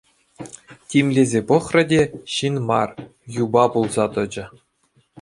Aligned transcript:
Тимлесе 0.89 1.41
пӑхрӗ 1.51 1.83
те— 1.93 2.01
ҫын 2.37 2.55
мар, 2.73 2.89
юпа 3.43 3.65
пулса 3.77 4.05
тӑчӗ. 4.17 4.45